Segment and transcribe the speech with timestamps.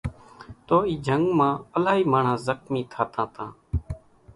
[0.67, 3.49] تو اِي جنگ مان الائي ماڻۿان زخمي ٿاتان تان